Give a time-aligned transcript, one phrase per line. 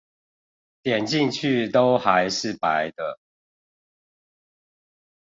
[0.81, 3.19] 點進去都還是白的